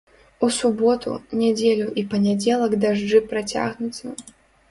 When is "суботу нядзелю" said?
0.53-1.87